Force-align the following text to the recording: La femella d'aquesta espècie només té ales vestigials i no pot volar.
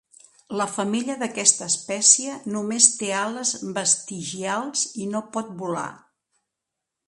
La 0.59 0.65
femella 0.75 1.17
d'aquesta 1.23 1.67
espècie 1.73 2.39
només 2.55 2.89
té 3.03 3.11
ales 3.19 3.53
vestigials 3.77 4.89
i 5.05 5.11
no 5.15 5.25
pot 5.37 5.57
volar. 5.63 5.89